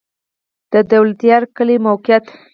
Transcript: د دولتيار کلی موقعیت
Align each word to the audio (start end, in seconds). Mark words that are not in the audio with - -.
د 0.73 0.73
دولتيار 0.91 1.43
کلی 1.55 1.77
موقعیت 1.87 2.25